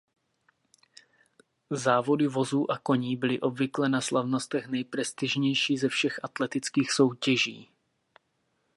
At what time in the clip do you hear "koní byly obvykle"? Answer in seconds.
2.77-3.89